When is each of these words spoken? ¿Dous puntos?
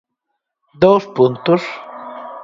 ¿Dous 0.81 1.03
puntos? 1.15 1.61